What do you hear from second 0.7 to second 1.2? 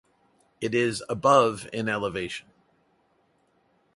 is